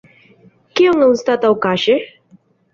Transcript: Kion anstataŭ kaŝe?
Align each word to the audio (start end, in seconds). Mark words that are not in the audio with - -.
Kion 0.79 1.05
anstataŭ 1.09 1.53
kaŝe? 1.69 2.01